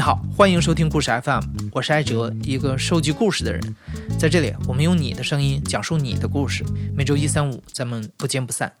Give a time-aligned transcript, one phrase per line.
[0.00, 1.42] 你好，欢迎收听故事 FM，
[1.72, 3.76] 我是艾哲，一个收集故事的人。
[4.18, 6.64] 在这里，我们用你的声音讲述你的故事。
[6.96, 8.72] 每周一、三、五，咱们不见不散。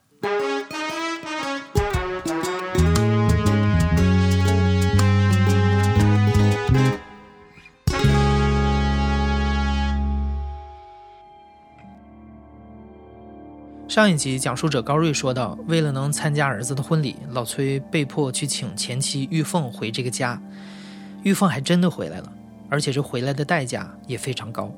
[13.86, 20.40] 上一集讲述者高瑞说到，为了能参加儿子的婚礼，老崔被迫去请前妻玉凤回这个家。
[21.22, 22.32] 玉凤还真的回来了，
[22.68, 24.72] 而且这回来的代价也非常高。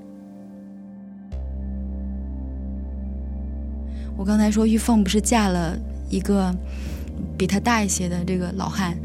[4.17, 5.79] 我刚才说玉凤不是嫁了
[6.11, 6.55] 一个
[7.37, 8.97] 比她大一些的这个老汉，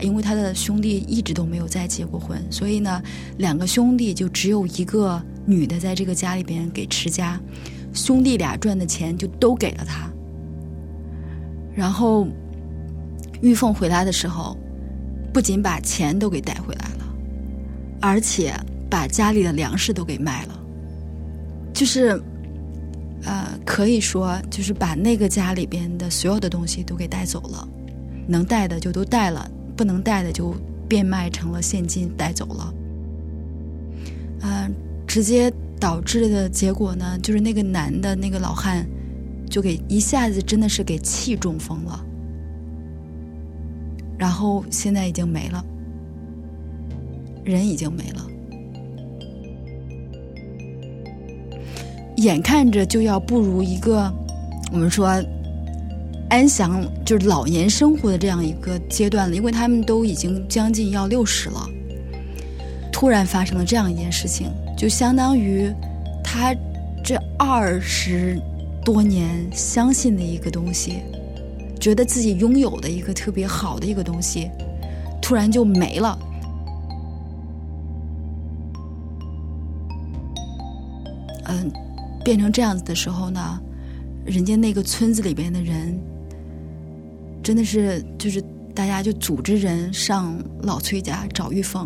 [0.00, 3.02] 因为他的兄弟一直都没有再结过婚，所以呢，
[3.38, 7.40] 两个兄弟就只有一个女的在这个家里边给持家。
[7.92, 10.10] 兄弟俩赚的钱就都给了他，
[11.74, 12.26] 然后
[13.42, 14.56] 玉凤回来的时候，
[15.32, 17.04] 不仅把钱都给带回来了，
[18.00, 18.52] 而且
[18.90, 20.60] 把家里的粮食都给卖了，
[21.72, 22.20] 就是，
[23.24, 27.68] 呃，可以说就是把那个家里边的所有的东西都给带走了，
[28.26, 30.54] 能带的就都带了，不能带的就
[30.88, 32.74] 变卖成了现金带走了，
[34.42, 34.74] 嗯，
[35.06, 35.52] 直接。
[35.82, 38.86] 导致的结果呢，就是那个男的那个老汉，
[39.50, 42.06] 就给一下子真的是给气中风了，
[44.22, 45.64] 然后现在已经没了，
[47.42, 48.24] 人已经没了，
[52.18, 54.08] 眼看着就要步入一个
[54.70, 55.20] 我们说
[56.30, 61.68] 安详就是老年生活的这样一个阶段了，因为他们都已经将近要六十了，
[62.92, 64.46] 突然发生了这样一件事情。
[64.78, 65.68] 就相当于
[66.22, 66.54] 他
[67.02, 68.40] 这二十
[68.84, 71.00] 多年相信的一个东西，
[71.82, 74.48] 觉得自己拥有的一个特别好的一个东西，
[75.20, 76.16] 突然就没了。
[81.46, 81.68] 嗯，
[82.24, 83.60] 变成这样子的时候呢，
[84.24, 85.98] 人家那个村子里边的人，
[87.42, 88.40] 真的是就是
[88.72, 91.84] 大家就组织人上老崔家找玉凤。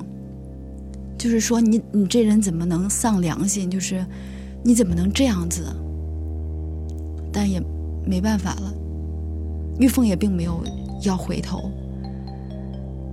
[1.17, 3.71] 就是说，你你这人怎么能丧良心？
[3.71, 4.05] 就是
[4.63, 5.75] 你怎么能这样子？
[7.33, 7.59] 但也
[8.05, 8.75] 没办法了，
[9.79, 10.63] 玉凤也并没有
[11.03, 11.71] 要回头。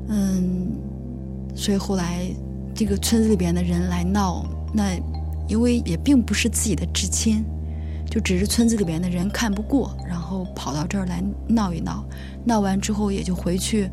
[0.08, 0.72] 嗯，
[1.56, 2.28] 所以后来
[2.74, 4.96] 这个村子里边的人来闹，那
[5.48, 7.44] 因为也并不是自己的至亲，
[8.10, 12.04] 就只是村子里边的人看不过，然后跑到这儿来闹一闹。
[12.46, 13.90] 闹完之后也就回去，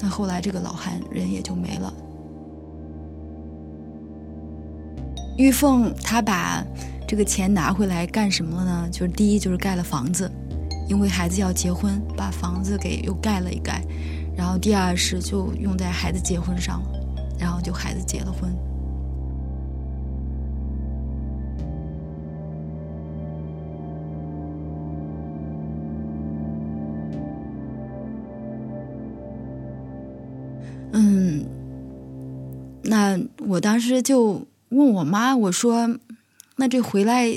[0.00, 1.92] 那后来这个老汉人也就没了。
[5.36, 6.64] 玉凤她把
[7.06, 8.88] 这个钱拿回来干什么了呢？
[8.90, 10.30] 就是第一就是盖了房子，
[10.88, 13.82] 因为孩子要结婚，把房子给又盖了一盖。
[14.36, 16.90] 然后第二是就用在孩子结婚上了，
[17.38, 18.50] 然后就孩子结了婚。
[30.92, 31.44] 嗯，
[32.82, 34.46] 那我当时就。
[34.74, 35.86] 问我妈，我说
[36.56, 37.30] ：“那这回来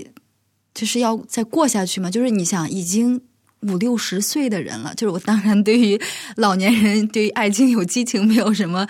[0.73, 2.09] 就是要再过下去吗？
[2.09, 3.19] 就是你想，已经
[3.68, 6.02] 五六十岁的人了，就是我当然对于
[6.36, 8.88] 老年人对于爱情有激情没有什么，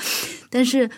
[0.50, 0.90] 但是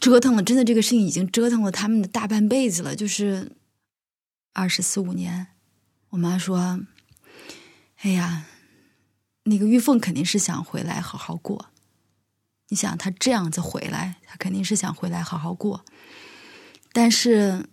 [0.00, 3.52] 折腾了，真的这个事情已经折腾了他们的大半辈子了，就是
[4.52, 5.48] 二十四五年。”
[6.10, 6.80] 我妈说
[8.00, 8.46] ：“哎呀，
[9.44, 11.66] 那个玉凤肯定是想回来好好过。”
[12.70, 15.84] 你想他这样子回来，他肯定是想回来好好过，
[16.92, 17.66] 但是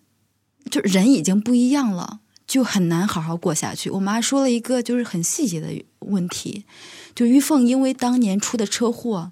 [0.71, 3.89] 就人已经不一样了，就很难好好过下去。
[3.89, 5.69] 我妈说了一个就是很细节的
[5.99, 6.65] 问题，
[7.13, 9.31] 就玉凤因为当年出的车祸，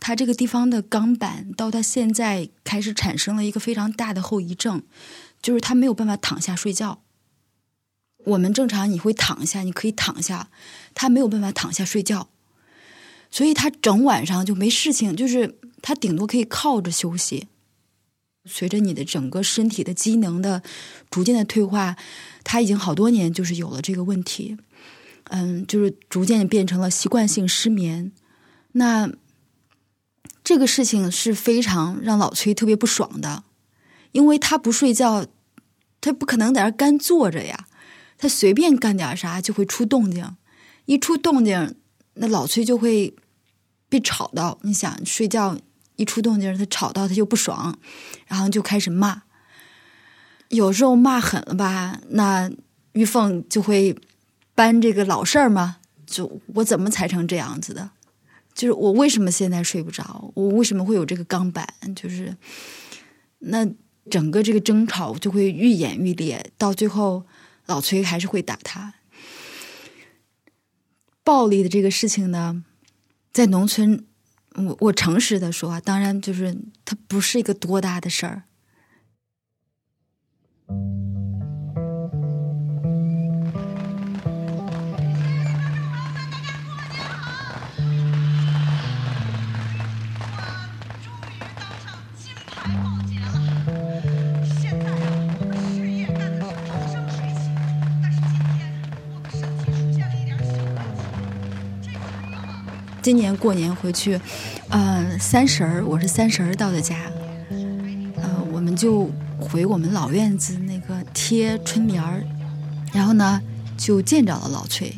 [0.00, 4.82] 她这个地方的钢板到她现在开始产生了一个非常大的后遗症，
[5.40, 7.02] 就是他没有办法躺下睡觉。
[8.24, 10.48] 我们正常你会躺下，你可以躺下，
[10.94, 12.28] 他没有办法躺下睡觉。
[13.30, 17.48] 所以他整晚上就没事情，就是他顶多可以靠着休息。
[18.44, 20.62] 随着你的整个身体的机能的
[21.10, 21.96] 逐渐的退化，
[22.44, 24.56] 他已经好多年就是有了这个问题，
[25.24, 28.12] 嗯，就是逐渐变成了习惯性失眠。
[28.72, 29.10] 那
[30.42, 33.44] 这个事情是非常让老崔特别不爽的，
[34.12, 35.26] 因为他不睡觉，
[36.00, 37.66] 他不可能在那干坐着呀，
[38.18, 40.36] 他随便干点啥就会出动静，
[40.86, 41.76] 一出动静，
[42.14, 43.14] 那老崔就会。
[43.88, 45.58] 被吵到，你想睡觉
[46.02, 47.78] 一出动静，他吵到他就不爽，
[48.26, 49.22] 然后就开始骂。
[50.48, 52.50] 有时候骂狠了吧，那
[52.92, 53.96] 玉凤就会
[54.54, 57.90] 搬这个老事儿嘛，就我怎么才成这样子的？
[58.52, 60.30] 就是我为什么现在睡不着？
[60.34, 61.66] 我为什么会有这个钢板？
[61.94, 62.36] 就是
[63.38, 63.66] 那
[64.10, 67.24] 整个这个争吵就会愈演愈烈，到最后
[67.66, 68.92] 老崔还是会打他。
[71.24, 72.64] 暴力的这个事情呢，
[73.32, 74.04] 在农村，
[74.54, 78.44] 我我诚实的说，当然就是它不是一个多大的事儿。
[103.02, 104.18] 今年过年回去，
[104.68, 106.96] 呃，三十儿我是三十儿到的家，
[108.16, 109.10] 呃，我们就
[109.40, 112.22] 回我们老院子那个贴春联儿，
[112.92, 113.42] 然后呢
[113.76, 114.96] 就见着了老崔，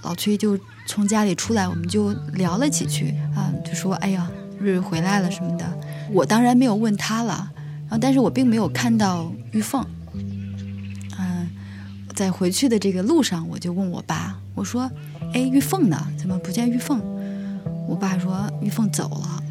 [0.00, 5.78] 老崔就从家里出来，我们就聊了几句啊，就说哎呀，瑞瑞回来了什么的。
[6.10, 7.50] 我当然没有问他了，
[7.82, 9.84] 然后但是我并没有看到玉凤，
[11.18, 11.50] 嗯，
[12.14, 14.90] 在回去的这个路上，我就问我爸，我说，
[15.34, 16.08] 哎，玉凤呢？
[16.18, 16.98] 怎么不见玉凤？
[17.88, 19.42] 我爸说玉凤走了，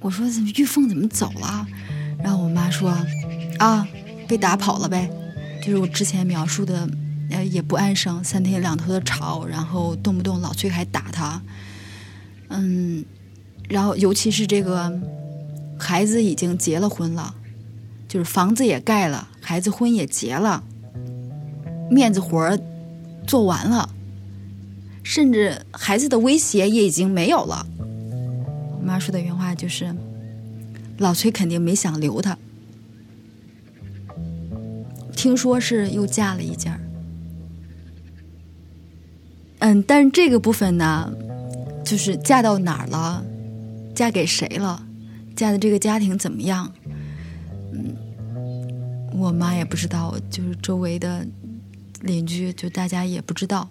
[0.00, 1.66] 我说怎么玉凤怎么走了？
[2.18, 2.96] 然后我妈说
[3.58, 3.86] 啊，
[4.26, 5.10] 被打跑了呗，
[5.60, 6.88] 就是我之前描述的，
[7.30, 11.42] 呃，也不安生，三天两头的吵，然后动不动老崔还打他，
[12.48, 13.04] 嗯，
[13.68, 14.92] 然后尤其是这个
[15.78, 17.34] 孩子已经结了婚了，
[18.08, 20.64] 就是房子也盖了，孩子婚也结了。
[21.92, 22.58] 面子活
[23.26, 23.88] 做完了，
[25.02, 27.66] 甚至孩子的威胁也已经没有了。
[27.78, 29.94] 我妈说的原话就是
[30.98, 32.38] ：“老崔肯定没想留他，
[35.14, 36.80] 听说是又嫁了一家。”
[39.60, 41.12] 嗯，但是这个部分呢，
[41.84, 43.24] 就是嫁到哪儿了，
[43.94, 44.82] 嫁给谁了，
[45.36, 46.72] 嫁的这个家庭怎么样？
[47.72, 47.94] 嗯，
[49.16, 51.24] 我妈也不知道，就是周围的。
[52.02, 53.68] 邻居就大家也不知道。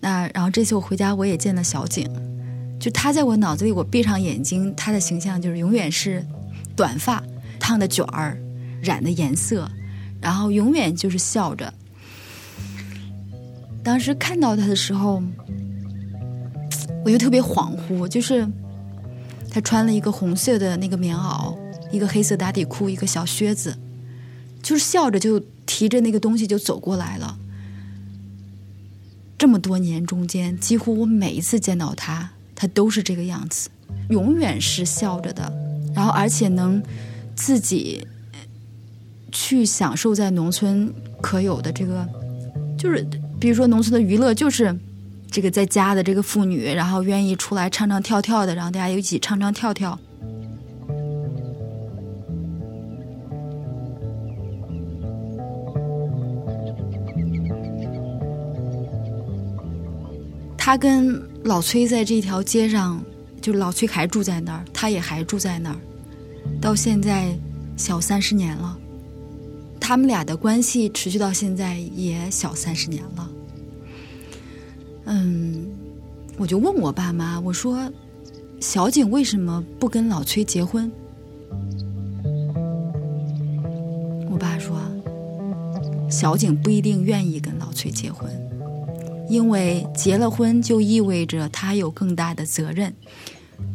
[0.00, 2.06] 那然后这次我回家，我也见了小景，
[2.78, 6.22] 就他在我脑子里，我闭上眼睛，他的形象就是永远是
[6.76, 7.24] 短发、
[7.58, 8.38] 烫的卷儿、
[8.82, 9.66] 染的颜色，
[10.20, 11.72] 然后永远就是笑着。
[13.82, 15.22] 当时看到他的时候，
[17.04, 18.46] 我就特别恍惚，就是
[19.50, 21.56] 他穿了一个红色的那个棉袄，
[21.90, 23.74] 一个黑色打底裤，一个小靴子。
[24.64, 27.38] 就是笑着就提着那个东西就走过来了。
[29.36, 33.68] 这么多年中间，几乎我每一次见到他，他都是这个样子，
[34.08, 35.52] 永远是笑着的。
[35.94, 36.82] 然后而且能
[37.36, 38.06] 自己
[39.30, 40.90] 去享受在农村
[41.20, 42.08] 可有的这个，
[42.78, 43.06] 就是
[43.38, 44.74] 比如说农村的娱乐，就是
[45.30, 49.98] 这个在家的这个妇女，然后愿意出来唱唱跳跳的，然后大家一起唱唱跳跳。
[60.66, 62.98] 他跟老崔在这条街上，
[63.42, 65.76] 就老崔还住在那儿，他也还住在那儿，
[66.58, 67.38] 到现在
[67.76, 68.78] 小三十年了。
[69.78, 73.30] 他们俩的关系持续到现在也小三十年了。
[75.04, 75.66] 嗯，
[76.38, 77.92] 我就问我爸妈，我说
[78.58, 80.90] 小景为什么不跟老崔结婚？
[84.30, 84.80] 我爸说，
[86.10, 88.30] 小景不一定愿意跟老崔结婚。
[89.28, 92.92] 因为结了婚就意味着他有更大的责任，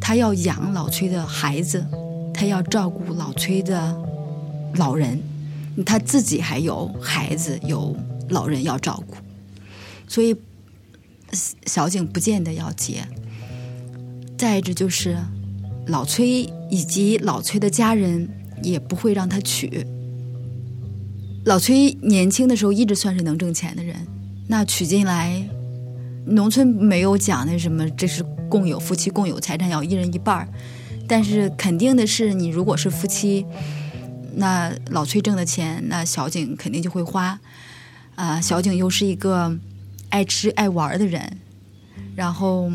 [0.00, 1.84] 他要养老崔的孩子，
[2.32, 3.96] 他要照顾老崔的
[4.76, 5.20] 老人，
[5.84, 7.96] 他自己还有孩子有
[8.28, 9.16] 老人要照顾，
[10.06, 10.36] 所以
[11.66, 13.04] 小景不见得要结。
[14.38, 15.18] 再者就是
[15.86, 18.28] 老崔以及老崔的家人
[18.62, 19.86] 也不会让他娶。
[21.44, 24.06] 老崔年轻的时候一直算是能挣钱的人。
[24.50, 25.40] 那娶进来，
[26.26, 30.48] 农村没有讲那什么，这是共有夫妻共有财产要一人一半儿，
[31.06, 33.46] 但是肯定的是，你如果是夫妻，
[34.34, 37.38] 那老崔挣的钱，那小景肯定就会花，
[38.16, 39.56] 啊，小景又是一个
[40.08, 41.38] 爱吃爱玩的人，
[42.16, 42.72] 然后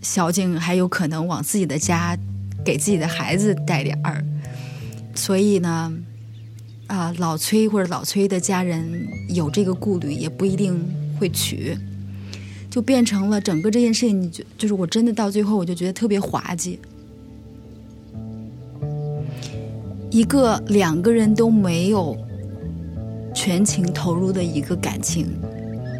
[0.00, 2.16] 小景还有可能往自己的家
[2.64, 4.24] 给自己的孩子带点儿，
[5.12, 5.92] 所以呢。
[6.86, 10.78] 啊，老崔或者老崔的家人有这个顾虑，也不一定
[11.18, 11.76] 会娶，
[12.70, 16.78] 就变成了整个这件事情，你就就是我真的到最后，我就觉得特别滑稽。
[20.10, 22.16] 一个两个人都没有
[23.34, 25.26] 全情投入的一个感情，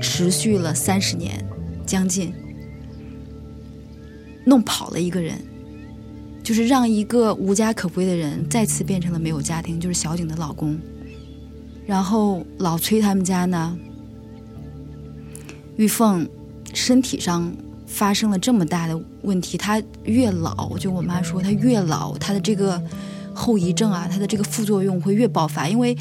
[0.00, 1.44] 持续了三十年，
[1.84, 2.32] 将近，
[4.44, 5.36] 弄跑了一个人，
[6.44, 10.78] 就是让一个无家可归的人再次变成了没有家庭，就是小景的老公。
[11.86, 13.76] 然后老崔他们家呢，
[15.76, 16.28] 玉凤
[16.72, 17.50] 身体上
[17.86, 22.80] 发生了这么大的问题，她越老，就我妈说她越老，她的这个
[23.32, 25.96] 后遗症啊，她的这个副作用会越爆发，因为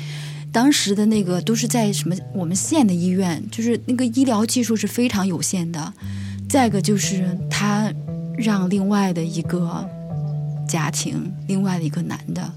[0.51, 5.93] 当时的那个都是在什么我们县的医院，就是那个医疗技术是非常有限的。
[6.49, 7.91] 再一个就是她
[8.37, 9.87] 让另外的一个
[10.67, 12.53] 家庭，另外的一个男的，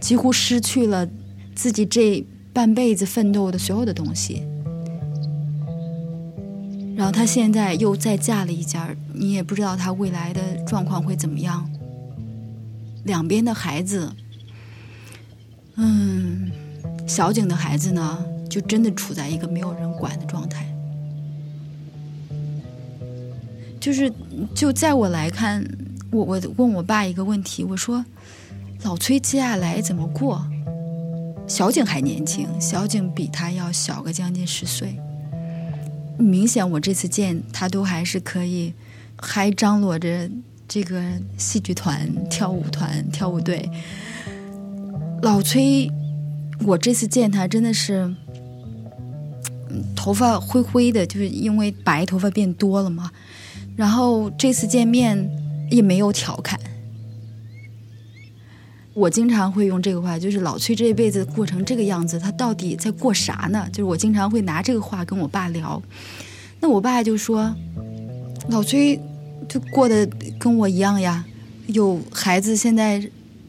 [0.00, 1.08] 几乎失去了。
[1.56, 4.42] 自己这半辈子奋斗的所有的东西，
[6.96, 11.70] 然后她现在又再嫁了一家，你也不知道她未来的状况会怎么样。
[13.04, 14.12] 两边的孩子，
[15.76, 16.50] 嗯，
[17.06, 20.66] 小景的孩子呢，就真的处在一个没有人管的状态。
[23.78, 24.12] 就是，
[24.54, 25.64] 就在我来看，
[26.14, 28.04] 我我问我爸一个问题，我说
[28.84, 30.46] ：“老崔接下来怎么过？”
[31.48, 34.96] 小景还年轻，小景比他要小个将近十岁。
[36.16, 38.72] 明显我这次见他都还是可以，
[39.16, 40.30] 还张罗着
[40.68, 41.02] 这个
[41.36, 43.68] 戏剧团、跳舞团、跳舞队。
[45.20, 45.90] 老崔，
[46.64, 48.14] 我这次见他真的是，
[49.96, 53.10] 头发灰灰的，就是因为白头发变多了嘛。
[53.74, 55.28] 然后这次见面
[55.74, 56.58] 也没有调侃。
[58.94, 63.68] 我经常会用这个话，就是老崔这一辈子过成这个样子，他到底在过啥呢？
[63.72, 65.82] 就是我经常会拿这个话跟我爸聊，
[66.60, 67.52] 那我爸就说，
[68.50, 68.96] 老崔
[69.48, 70.06] 就过得
[70.38, 71.24] 跟我一样呀，
[71.66, 73.02] 有孩子现在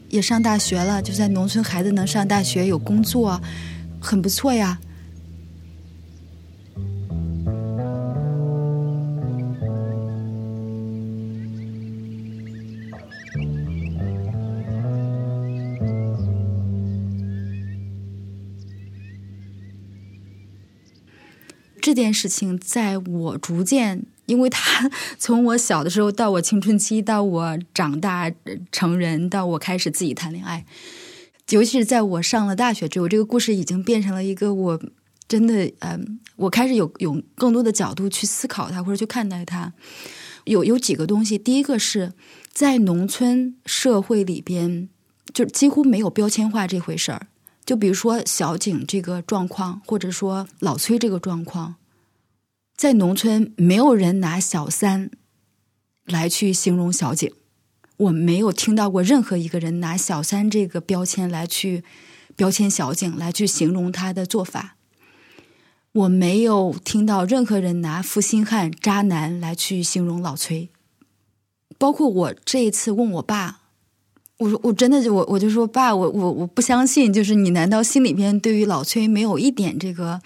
[0.08, 3.40] 也上大学了，就在农村，孩子能上大学有工作，
[4.00, 4.80] 很不错呀。
[21.86, 24.90] 这件事情在我逐渐，因为他
[25.20, 28.28] 从我小的时候到我青春期，到我长大
[28.72, 30.66] 成人，到我开始自己谈恋爱，
[31.50, 34.80] 尤其是在我上了大学之后，这个故事已经变成了一个我
[35.28, 39.72] 真的，嗯，我开始有有更多的角度去思考它或者去看待它。
[40.42, 42.14] 有有几个东西，第一个是
[42.52, 44.88] 在农村社会里边，
[45.32, 47.28] 就几乎没有标签化这回事儿。
[47.66, 51.74] 就比如说小景这个状况，或者说老崔这个状况，
[52.76, 55.10] 在农村没有人拿小三
[56.04, 57.32] 来去形容小景，
[57.96, 61.82] 我没有听到过任何一个人拿小三这个标签来去
[62.36, 64.76] 标签小景，来去形容他的做法。
[65.90, 70.70] 我没有听到任何人拿负心汉、渣男来去形容老崔，
[71.78, 73.62] 包括我这一次问我爸。
[74.38, 80.20] 我说，我真的就我我就说爸，我我我不相信，就是你难道心里面对于老崔没有一点这个，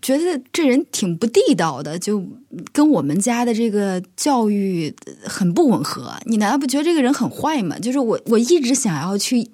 [0.00, 2.24] 觉得这人挺不地道的，就
[2.72, 4.94] 跟我们家的这个教育
[5.24, 6.14] 很不吻合？
[6.26, 7.76] 你难道不觉得这个人很坏吗？
[7.78, 9.50] 就是我我一直想要去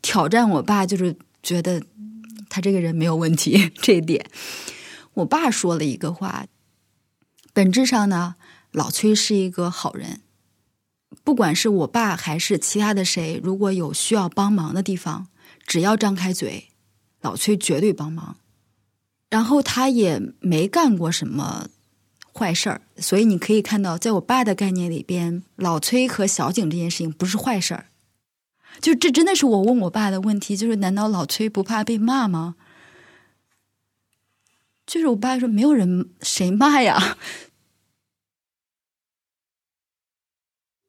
[0.00, 1.82] 挑战我爸，就是觉得
[2.48, 4.24] 他这个人没有问题 这一点。
[5.12, 6.46] 我爸说了一个话，
[7.52, 8.36] 本质上呢，
[8.72, 10.20] 老崔是一个好人。
[11.28, 15.28] 不管是我爸还是其他的谁，如果有需要帮忙的地方，
[15.66, 16.70] 只要张开嘴，
[17.20, 18.38] 老崔绝对帮忙。
[19.28, 21.68] 然后他也没干过什么
[22.32, 27.88] 坏事儿，所以你可以看到，在我爸的概念里边，老崔和小景这件事情不是坏事儿。
[28.80, 32.54] 就这真的是我问我爸的问题，就是难道老崔不怕被骂吗？
[34.86, 37.18] 就是我爸说没有人谁骂呀。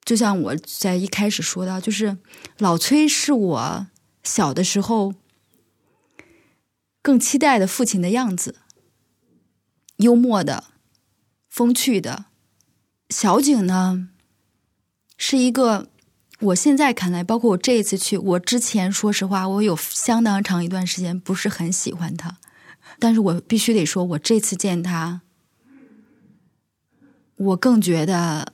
[0.10, 2.18] 就像我在一开始说到，就是
[2.58, 3.88] 老崔是我
[4.24, 5.14] 小的时候
[7.04, 8.56] 更期待的父亲的样子，
[9.98, 10.64] 幽默的、
[11.48, 12.26] 风趣的。
[13.12, 14.10] 小景呢，
[15.16, 15.90] 是一个
[16.40, 22.40] 我现在看来，包括我这一次去，我之前说实话，我有相当长一段时间不是很喜欢他，
[22.98, 25.22] 但是我必须得说，我这次见他，
[27.36, 28.54] 我更觉得。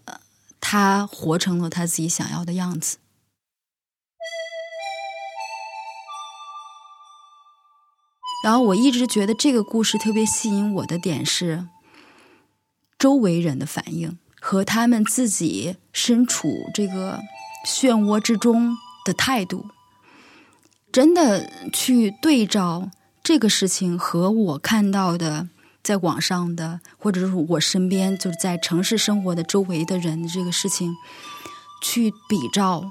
[0.67, 2.97] 他活成了他自己想要的样子。
[8.43, 11.67] 然后我一直觉得这个故事特别吸引我的点是，
[12.97, 17.21] 周围人的反应和他们自己身处这个
[17.67, 19.67] 漩涡之中的态度。
[20.91, 22.89] 真的去对照
[23.23, 25.47] 这个事情和我看到的
[25.85, 30.91] 在网上的，或者是我身边就是在城市生活的周围的人这个事情
[31.83, 32.83] 去比照，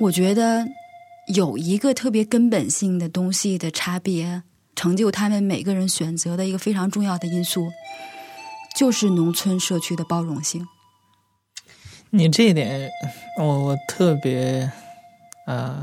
[0.00, 0.66] 我觉得
[1.34, 4.42] 有一个特别根本性的东西的差别，
[4.74, 7.72] 成就他们每个人选择的一个非常重要的因素，
[8.76, 10.68] 就是农村社区的包容性。
[12.10, 12.90] 你这一点，
[13.40, 14.70] 我我特别，
[15.46, 15.76] 呃，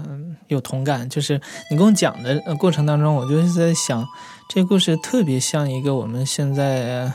[0.48, 1.10] 有同感。
[1.10, 1.42] 就是
[1.72, 4.06] 你跟我讲的过程当中，我就是在想，
[4.50, 7.12] 这故事特别像一个我们现在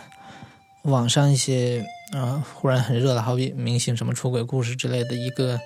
[0.82, 5.60] 网上一些啊，忽然很热的，好比明星什么出轨故事之类的一个，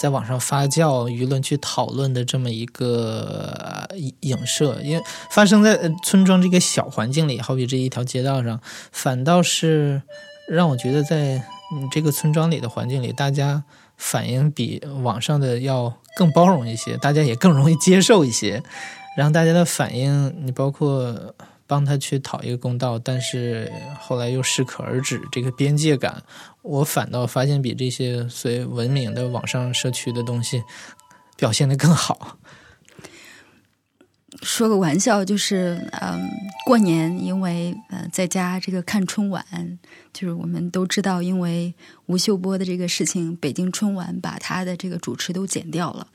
[0.00, 3.88] 在网上发酵、舆论去讨论的这么一个
[4.20, 4.80] 影射。
[4.82, 8.60] 因为发生在村庄这个小环境里，好比这一条街道上，
[8.92, 10.02] 反倒是
[10.48, 11.42] 让我觉得在。
[11.70, 13.62] 嗯，这个村庄里的环境里，大家
[13.98, 18.62] 反应比网上的要更包容一些，大家也更容易接受一些。
[19.18, 21.34] 然后大家的反应，你包括
[21.66, 26.22] 帮他去讨一个公道，但是后来又适可而止，这个边界感，
[26.62, 30.62] 我反倒发现比这些所谓文明的网上社区的东西
[31.36, 32.38] 表现的更好。
[34.42, 36.28] 说个玩笑，就是嗯，
[36.66, 39.42] 过年因为呃在家这个看春晚，
[40.12, 41.74] 就是我们都知道，因为
[42.06, 46.06] 吴秀波的这个事情，北京春晚把他的这个主持都剪掉了。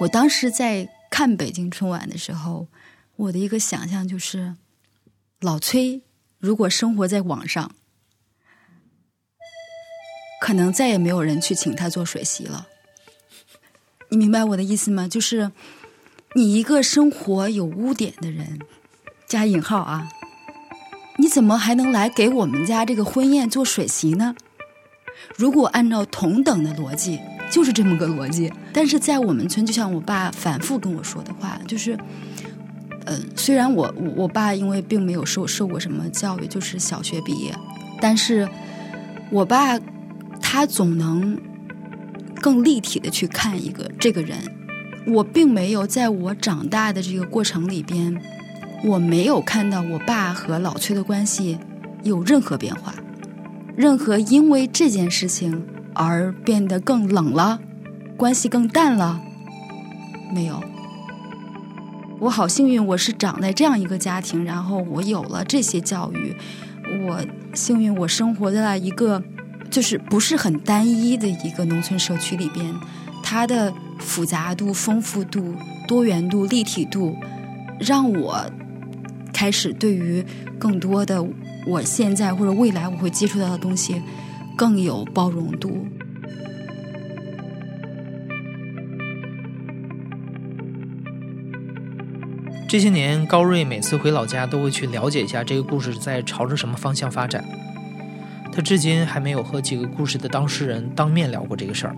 [0.00, 2.66] 我当时在看北京春晚的时候，
[3.16, 4.54] 我的一个想象就是，
[5.40, 6.00] 老崔
[6.38, 7.70] 如果生活在网上，
[10.40, 12.66] 可能再也没有人去请他做水席了。
[14.08, 15.06] 你明白我的意思吗？
[15.06, 15.52] 就是。
[16.36, 18.60] 你一个生活有污点的人，
[19.26, 20.08] 加引号啊，
[21.18, 24.36] 你怎么还能来给我们家这个婚宴做水席呢？
[25.36, 27.18] 如果按照同等的逻辑，
[27.50, 28.52] 就是这么个逻辑。
[28.72, 31.98] 但是在我们村，就像我爸反复跟我说的话，就是，
[33.06, 37.52] 呃，虽然我我爸因为并没有受受过什么教育，就是小学毕业，
[38.00, 38.48] 但是
[39.32, 39.76] 我爸
[40.40, 41.36] 他总能
[42.40, 44.38] 更立体的去看一个这个人。
[45.10, 48.16] 我并没有在我长大的这个过程里边，
[48.84, 51.58] 我没有看到我爸和老崔的关系
[52.04, 52.94] 有任何变化，
[53.76, 57.58] 任何因为这件事情而变得更冷了，
[58.16, 59.20] 关系更淡了，
[60.32, 60.62] 没有。
[62.20, 66.36] 我好幸运，我是长在这样一个家庭，然后我有了这些教育。
[67.06, 67.20] 我
[67.54, 69.22] 幸运，我生活在一个
[69.70, 72.72] 就是不是很单一的一个农村社区里边，
[73.22, 73.72] 它的。
[74.00, 75.54] 复杂度、丰富度、
[75.86, 77.16] 多元度、立体度，
[77.78, 78.44] 让我
[79.32, 80.24] 开始对于
[80.58, 81.24] 更多的
[81.66, 84.02] 我现在或者未来我会接触到的东西
[84.56, 85.86] 更有包容度。
[92.68, 97.44] 这些年，高瑞每次回老家都会去了解一下这个故事在朝着什么方向发展。
[98.52, 101.96] 他至今还没有和几个故事的当事人当面聊过这个事儿。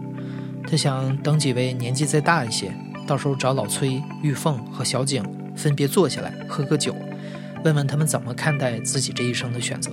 [0.69, 2.73] 他想等几位年纪再大一些，
[3.07, 5.23] 到时候找老崔、玉凤和小景
[5.57, 6.95] 分别坐下来喝个酒，
[7.65, 9.93] 问问他们怎么看待自己这一生的选择。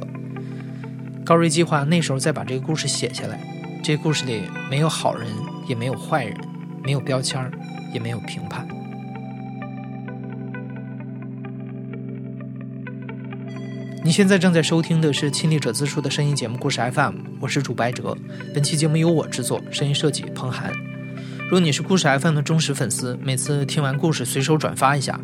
[1.25, 3.39] 高瑞计划那时候再把这个故事写下来。
[3.83, 5.27] 这故事里没有好人，
[5.67, 6.35] 也没有坏人，
[6.83, 7.49] 没有标签
[7.93, 8.67] 也没有评判。
[14.01, 18.17] 你现在正在收听的是亲历者自述的声音节目故事 FM，我是主白哲。
[18.53, 20.71] 本期节目由我制作，声音设计彭涵。
[21.43, 25.19] 如果你是故事 FM 的忠实粉丝，每次听完故事随手转发一下，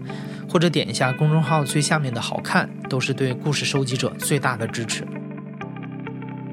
[0.49, 5.07] 或者点一下公众号最下面的好看，都是对故事收集者最大的支持。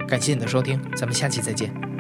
[0.07, 1.92] 感谢你的收听，咱们下期再见。